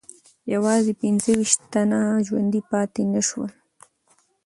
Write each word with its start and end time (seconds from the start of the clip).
یوازې 0.53 0.91
پنځه 1.01 1.31
ویشت 1.37 1.59
تنه 1.73 1.99
ژوندي 2.27 2.61
پاتې 2.71 3.01
نه 3.13 3.21
سول. 3.29 3.51